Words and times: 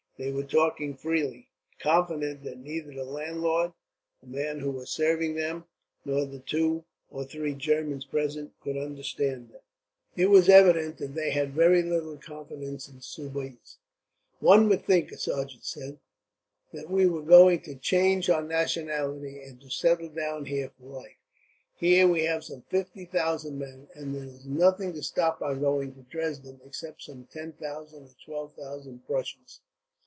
They 0.23 0.31
were 0.31 0.43
talking 0.43 0.95
freely, 0.95 1.49
confident 1.79 2.43
that 2.43 2.59
neither 2.59 2.93
the 2.93 3.03
landlord, 3.03 3.73
the 4.21 4.27
man 4.27 4.59
who 4.59 4.69
was 4.69 4.91
serving 4.91 5.33
them, 5.33 5.65
nor 6.05 6.25
the 6.25 6.37
two 6.41 6.85
or 7.09 7.25
three 7.25 7.55
Germans 7.55 8.05
present 8.05 8.53
could 8.61 8.77
understand 8.77 9.49
them. 9.49 9.61
It 10.15 10.27
was 10.27 10.47
evident 10.47 10.99
that 10.99 11.15
they 11.15 11.31
had 11.31 11.53
very 11.55 11.81
little 11.81 12.17
confidence 12.17 12.87
in 12.87 13.01
Soubise. 13.01 13.79
"One 14.39 14.69
would 14.69 14.85
think," 14.85 15.11
a 15.11 15.17
sergeant 15.17 15.63
said, 15.63 15.97
"that 16.71 16.91
we 16.91 17.07
were 17.07 17.23
going 17.23 17.61
to 17.61 17.73
change 17.73 18.29
our 18.29 18.43
nationality, 18.43 19.41
and 19.41 19.59
to 19.61 19.71
settle 19.71 20.09
down 20.09 20.45
here 20.45 20.69
for 20.77 20.85
life. 20.99 21.17
Here 21.73 22.07
we 22.07 22.25
have 22.25 22.43
some 22.43 22.61
fifty 22.69 23.05
thousand 23.05 23.57
men, 23.57 23.87
and 23.95 24.13
there 24.13 24.25
is 24.25 24.45
nothing 24.45 24.93
to 24.93 25.01
stop 25.01 25.41
our 25.41 25.55
going 25.55 25.95
to 25.95 26.01
Dresden, 26.01 26.61
except 26.63 27.01
some 27.01 27.25
ten 27.25 27.53
thousand 27.53 28.03
or 28.03 28.13
twelve 28.23 28.53
thousand 28.53 28.99
Prussians. 29.07 29.61